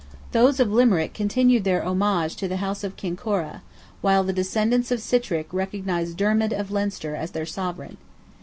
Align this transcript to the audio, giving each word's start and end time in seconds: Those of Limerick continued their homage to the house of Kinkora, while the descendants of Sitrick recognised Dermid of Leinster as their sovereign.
Those 0.31 0.59
of 0.59 0.71
Limerick 0.71 1.13
continued 1.13 1.63
their 1.63 1.83
homage 1.85 2.35
to 2.37 2.47
the 2.47 2.57
house 2.57 2.83
of 2.83 2.95
Kinkora, 2.95 3.61
while 4.01 4.23
the 4.23 4.33
descendants 4.33 4.89
of 4.89 4.97
Sitrick 4.99 5.53
recognised 5.53 6.17
Dermid 6.17 6.53
of 6.53 6.71
Leinster 6.71 7.15
as 7.15 7.29
their 7.33 7.45
sovereign. 7.45 7.97